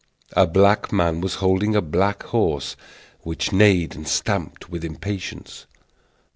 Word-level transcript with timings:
A 0.35 0.47
black 0.47 0.91
man 0.91 1.21
was 1.21 1.35
holding 1.35 1.75
a 1.75 1.79
black 1.83 2.23
horse, 2.23 2.75
which 3.19 3.53
neighed 3.53 3.93
and 3.93 4.07
stamped 4.07 4.67
with 4.67 4.83
impatience. 4.83 5.67